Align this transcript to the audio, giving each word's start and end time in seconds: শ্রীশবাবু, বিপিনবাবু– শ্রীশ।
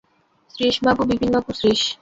শ্রীশবাবু, 0.51 1.01
বিপিনবাবু– 1.03 1.57
শ্রীশ। 1.59 1.81